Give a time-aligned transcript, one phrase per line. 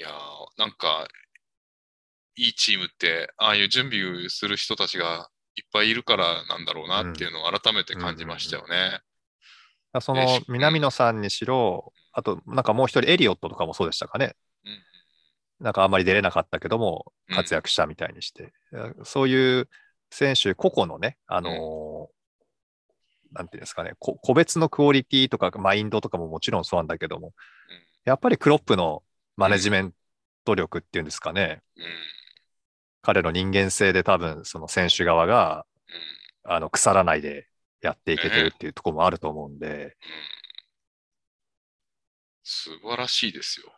[0.00, 0.12] いやー、
[0.56, 1.06] なんか、
[2.34, 9.00] いいチームって、ああいう準備する人たちがいっぱいいるからなんだろうなっていうのを改めて感じましたよね。
[10.00, 14.36] その南野さんにしろ、あとなんかもう一人エリオットとかもそうでしたかね。
[14.64, 14.78] うん
[15.60, 17.36] なんかあんまり出れなかったけどもうん。
[17.36, 18.54] 活躍したみたいにして、
[19.04, 19.68] そういう
[20.10, 27.32] 選手個々のね、あのーなんていうんですかねこ、個別のクオリティとかマインドとかももちろんそうなんだけども、
[28.04, 29.02] やっぱりクロップの
[29.40, 29.94] マネジメン
[30.44, 31.84] ト力っていうんですかね、うん。
[33.02, 35.64] 彼の人間性で多分その選手側が
[36.44, 36.52] うん。
[36.52, 37.48] あの腐らないで
[37.80, 39.96] やっていけてるっていうところもあると思うんで、
[42.42, 43.72] 素晴らしいですよ。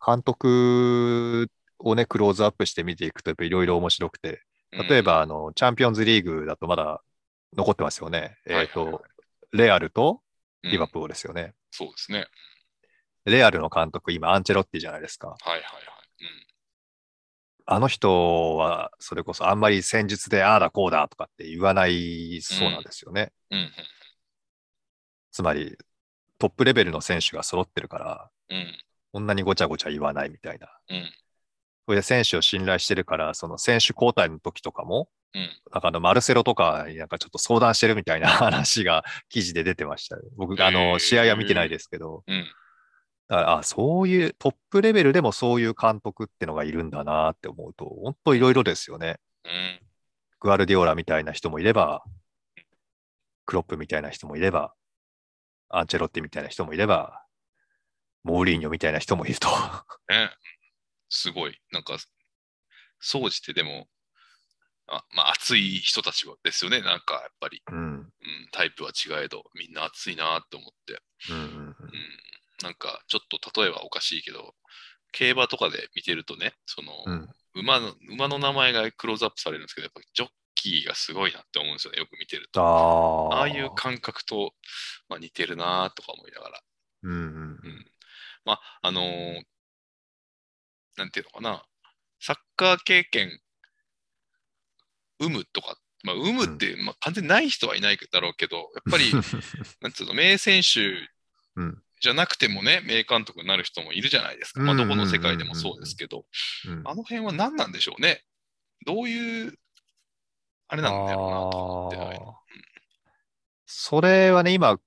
[0.00, 1.48] 本監督
[1.78, 4.88] をね、クローズアップして見ていくと、やっぱいろいろ面白くて、当に。
[4.88, 7.02] 例えば、あの、チャンピオンズリーグだとまだ
[7.56, 8.38] 残ってますよね。
[8.46, 9.04] うん、えっ、はいはいはいと、
[9.52, 10.20] レアルと
[10.62, 11.54] うんリバプールですよね。
[11.70, 12.26] そうですね。
[13.30, 15.28] レアルの監督、今、アンチェロッティじゃないですか。
[15.28, 15.86] はいはいはい。
[17.68, 23.32] あの人は、それこそあんまり戦術で、ああだこうだとかって言わないそうなんですよね。
[23.50, 23.58] うん。
[23.58, 23.70] うん
[25.32, 25.76] つまり、
[26.38, 28.56] トップレベルの選手が揃ってるから、うん。
[28.56, 28.78] うん。
[29.12, 30.68] こんなにごちゃごちゃ言わないみたいな。
[30.88, 31.12] うん。
[31.86, 35.50] それで選手を信頼してるから、その選手交代の時とかも、うん。
[35.72, 40.22] なんかあのマルセロとかになんかちょっと相談してるみたいな話が記事で出てましたよ。
[40.36, 42.46] 僕、あへの、ー試合は見てないですけど、うん。
[43.28, 49.18] だから、あ、そういうトップレベルでもそういう監督ってのがいるんだなって思うと、本当いろいろですよね。
[49.44, 49.80] うん。
[50.40, 52.04] グアルディオラみたいな人もいれば、
[53.44, 54.74] クロップみたいな人もいれば、
[55.68, 57.24] アンチェロッティみたいな人もいれば、
[58.22, 59.48] モーリーニョみたいな人もいると。
[60.08, 60.30] ね。
[61.08, 61.60] すごい。
[61.72, 61.96] なんか、
[63.00, 63.88] 総じてでも、
[64.88, 66.80] あまあ、熱い人たちはですよね。
[66.80, 67.94] なんか、やっぱり、うん。
[67.98, 68.12] うん、
[68.52, 71.00] タイプは違えど、みんな熱いなって思って。
[71.30, 71.76] うんうんうん、
[72.62, 74.54] なんか、ちょっと例えばおかしいけど、
[75.12, 77.12] 競馬とかで見てるとね、その、うん。
[77.12, 81.98] うん馬の、馬の名前がクローズアップされるんですけど、やっぱジョッキーがすごいなって思うんですよね。
[81.98, 82.60] よく見てると。
[83.32, 83.48] ああ。
[83.48, 84.52] いう感覚と、
[85.08, 86.60] まあ、似てるなとか思いながら。
[87.04, 87.86] うんうんうん。
[88.44, 89.42] まあ、あのー
[90.96, 91.62] なんていうのかな。
[92.20, 93.38] サッカー経験、
[95.20, 99.12] 有無とか、まあ、有無って、まあ、完全にない人はいないだろうけど、やっぱり、
[99.80, 100.80] なんていうの、名選手
[101.56, 104.60] うんじゃなくてもね、名監督になる人もいるじゃないですか。
[104.60, 106.24] まあ、どこの世界でもそうですけど、
[106.68, 108.22] うんあの辺は何なんでしょうね。
[108.86, 109.58] どういう、
[110.68, 112.20] あれなんだろうなと思って。
[113.66, 114.78] それはね、今、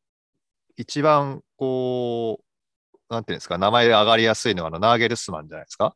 [0.78, 5.96] 一番こう、なんていうんですか、名前が上がりやすいのはあのナーゲルスマンじゃないですか。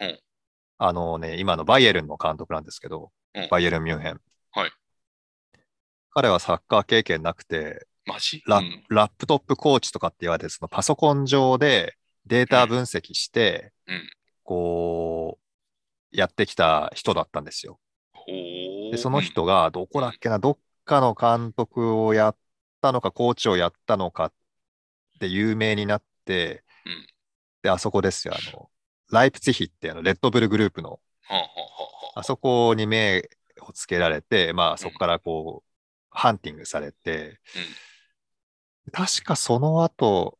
[0.00, 0.20] うん
[0.76, 4.20] あのね、今のバイエルンの監督なんですけど、うんバイエルン・ミュンヘン。
[4.52, 4.72] はい
[6.10, 8.42] 彼はサッカー経験なくて、マジ？
[8.46, 8.84] ラ,、うん。
[8.88, 14.10] ラップトップコーチとかって言われて、そのパソコン上でデータ分析して、うん。
[14.44, 15.38] こ
[16.12, 17.78] う、やってきた人だったんですよ。
[18.92, 22.36] で、その人がどこだっけな、どっかの監督をやっ
[22.80, 24.32] たのか、コーチをやったのかっ
[25.18, 27.06] て有名になって、うん。
[27.62, 28.70] で、あそこですよ、あの、
[29.10, 31.00] ライプツィヒってあのレッドブルグループの、
[32.14, 33.28] あそこに目
[33.60, 35.70] をつけられて、まあそこからこう、
[36.10, 37.40] ハンティングされて、
[38.92, 40.38] 確かその後、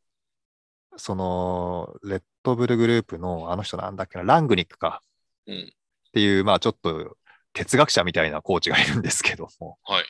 [0.97, 5.03] その、レッドブルグループのあの人なんだっけな、ラングニックか
[5.47, 5.55] うん。
[5.55, 5.63] うん。
[5.63, 7.17] っていう、まあちょっと
[7.53, 10.05] 哲学者みたいなコーチがいるんですけども、はい。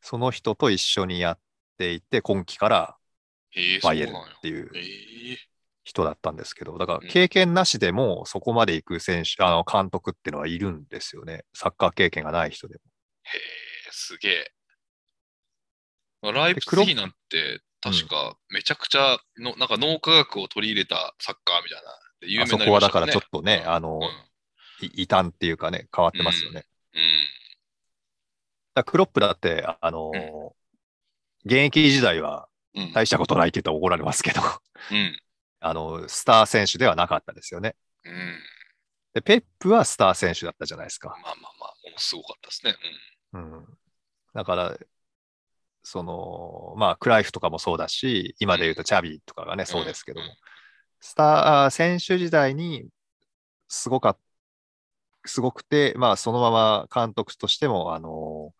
[0.00, 1.38] その人と一緒にやっ
[1.76, 2.96] ていて、今季から
[3.56, 5.38] ええバイエルっていうええ
[5.84, 11.44] 人だったんですけど、だからうん経験なしでもそこまで行く選手、あの監督っていうのはいるんですよね。
[11.54, 12.80] サッカー経験がない人でも。
[13.24, 13.40] へえ、
[13.90, 14.52] すげえ。
[16.22, 21.90] ライプツィヒなんて、確かめちゃくちゃの、なんか脳科学を取り入れたサッカーみたいな。
[22.20, 26.66] で有名になりあそこはだからちょっとね、うんあのうん、い異端っていうかね、変わってますよね。
[26.94, 27.00] うん。
[28.74, 30.10] だからクロップだって、あの、
[31.44, 32.92] 現役時代はうん。
[32.92, 34.40] 大したことないって言ったら怒られますけど、
[34.90, 35.20] うん。
[35.60, 37.76] あの、スター選手ではなかったですよね。
[38.04, 38.38] うん。
[39.14, 41.08] で、ペップはスター選手だったじゃないですか。
[41.08, 42.76] まあまあまあ、ものすごかったですね。
[43.32, 43.78] うん。
[44.34, 44.78] だから、
[45.90, 50.32] その、まあ、クライフとかもそうだし、今で言うとチャビとかがね、そうですけどもうん、
[51.00, 52.88] スター、選手時代に
[53.68, 54.18] すごかっ
[55.26, 58.54] すごくて、まあ、そのまま監督としても、あの、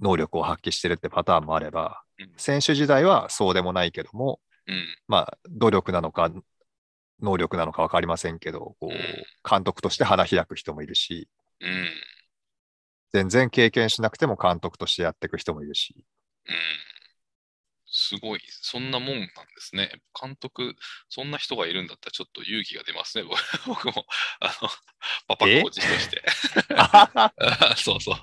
[0.00, 2.32] 能力を発揮してるってパターンもあれば、うん。
[2.36, 4.84] 選手時代はそうでもないけども、うん。
[5.08, 6.30] まあ、努力なのか、
[7.20, 8.96] 能力なのか分かりませんけど、こうんう、
[9.48, 11.28] 監督として花開く人もいるし、
[11.60, 11.88] うん。
[13.12, 16.04] 全然経験しなくても監督としてやっていく人もいるし、
[16.48, 16.56] うん。
[17.88, 19.28] すごい、そんなもんなんで
[19.58, 19.90] すね。
[20.20, 20.74] 監督、
[21.08, 24.06] そんな人がいるんだったらちょっと勇気が出ますね、僕 僕も。
[24.40, 24.68] あの、
[25.28, 26.22] パパコーチとして。
[27.82, 28.16] そうそう。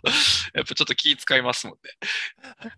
[0.53, 1.91] やっぱちょっと気遣いますもんね。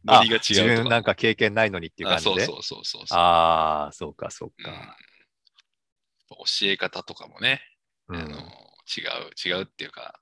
[0.05, 0.41] ノリが違う。
[0.49, 2.45] 自分なんか経験ないのにっていう感じで？
[2.45, 4.71] そうそうそうそうああ、そうか、そうか。
[4.71, 7.61] うん、教え方とかもね、
[8.07, 10.21] うん、あの違う、違うっていうか、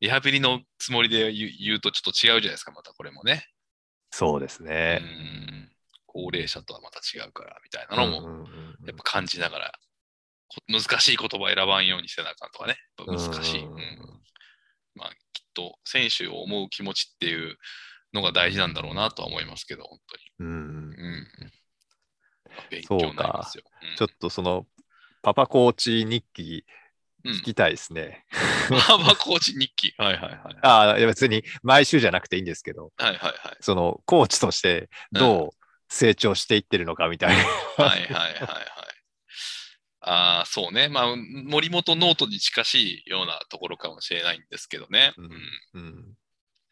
[0.00, 3.46] リハビリのつもりで言うとちょっと違うじゃないですか、またこれもね。
[4.10, 5.00] そうですね。
[5.02, 5.70] うん。
[6.06, 8.48] 高齢者とはまた違うからみたいなのも、
[8.86, 9.72] やっぱ感じながら、
[10.66, 12.76] 難しい言葉選ばんようにしてなあかんとかね、
[13.06, 13.64] 難しい。
[13.64, 13.76] うん
[14.94, 17.56] まあ、きっと選手を思う気持ちっていう
[18.12, 20.22] のが大事なんだろうなとは思いますけど、本当に。
[20.40, 21.26] うんうん、
[22.70, 23.64] 勉強になりますよ。
[23.90, 24.66] うん、ちょっとその、
[25.22, 26.64] パパコーチ日記
[27.24, 28.24] 聞きたいですね。
[28.68, 29.94] パパコーチ日記。
[29.98, 30.56] はいはいはい。
[30.62, 33.56] ああ、別に毎週じゃなくていいんですけど、はいはいはい。
[33.60, 37.84] そのコーチとしてどう成長していってるのかみたいな。
[37.84, 38.78] はいはいはいはい。
[40.00, 40.88] ああ、そうね。
[40.88, 45.12] まあ、森本ノートに近しいようなところかもしれないんですけどね。
[45.74, 45.84] うん、う